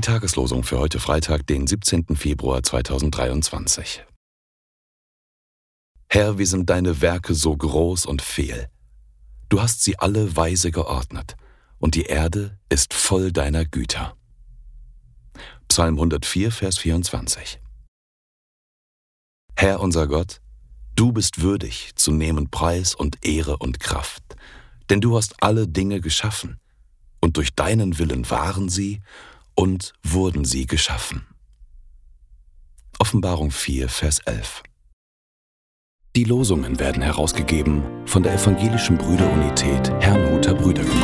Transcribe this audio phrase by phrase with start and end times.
[0.00, 2.14] Tageslosung für heute Freitag, den 17.
[2.14, 4.04] Februar 2023.
[6.08, 8.68] Herr, wie sind deine Werke so groß und fehl.
[9.48, 11.34] Du hast sie alle weise geordnet,
[11.80, 14.16] und die Erde ist voll deiner Güter.
[15.66, 17.60] Psalm 104, Vers 24.
[19.56, 20.40] Herr unser Gott,
[20.94, 24.36] du bist würdig zu nehmen Preis und Ehre und Kraft,
[24.88, 26.60] denn du hast alle Dinge geschaffen,
[27.20, 29.00] und durch deinen Willen waren sie
[29.54, 31.26] und wurden sie geschaffen.
[32.98, 34.62] Offenbarung 4, Vers 11.
[36.16, 40.97] Die Losungen werden herausgegeben von der Evangelischen Brüderunität Herrnhuter Brüdergemeine.